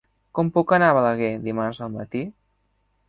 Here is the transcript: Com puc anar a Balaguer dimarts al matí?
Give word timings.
Com 0.37 0.47
puc 0.55 0.73
anar 0.77 0.87
a 0.93 0.95
Balaguer 0.99 1.29
dimarts 1.49 1.83
al 1.89 1.93
matí? 2.01 2.27